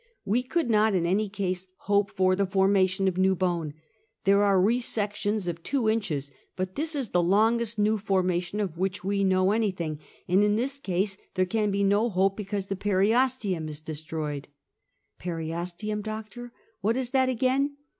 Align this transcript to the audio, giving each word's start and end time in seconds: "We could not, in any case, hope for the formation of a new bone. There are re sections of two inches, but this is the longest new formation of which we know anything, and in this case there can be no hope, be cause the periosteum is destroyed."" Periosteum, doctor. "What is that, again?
"We 0.25 0.41
could 0.41 0.67
not, 0.67 0.95
in 0.95 1.05
any 1.05 1.29
case, 1.29 1.67
hope 1.81 2.09
for 2.09 2.35
the 2.35 2.47
formation 2.47 3.07
of 3.07 3.17
a 3.17 3.19
new 3.19 3.35
bone. 3.35 3.75
There 4.23 4.41
are 4.41 4.59
re 4.59 4.79
sections 4.79 5.47
of 5.47 5.61
two 5.61 5.87
inches, 5.87 6.31
but 6.55 6.73
this 6.73 6.95
is 6.95 7.09
the 7.09 7.21
longest 7.21 7.77
new 7.77 7.99
formation 7.99 8.59
of 8.59 8.79
which 8.79 9.03
we 9.03 9.23
know 9.23 9.51
anything, 9.51 9.99
and 10.27 10.43
in 10.43 10.55
this 10.55 10.79
case 10.79 11.17
there 11.35 11.45
can 11.45 11.69
be 11.69 11.83
no 11.83 12.09
hope, 12.09 12.35
be 12.37 12.45
cause 12.45 12.65
the 12.65 12.75
periosteum 12.75 13.69
is 13.69 13.79
destroyed."" 13.79 14.47
Periosteum, 15.21 16.01
doctor. 16.01 16.51
"What 16.79 16.97
is 16.97 17.11
that, 17.11 17.29
again? 17.29 17.77